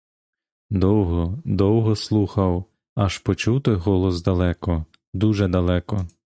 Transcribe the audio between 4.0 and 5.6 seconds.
далеко, дуже